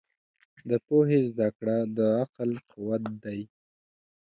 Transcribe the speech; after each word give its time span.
د 0.69 0.71
پوهې 0.87 1.19
زده 1.29 1.47
کړه 1.57 1.77
د 1.97 1.99
عقل 2.21 2.51
قوت 2.71 3.03
دی. 3.23 3.41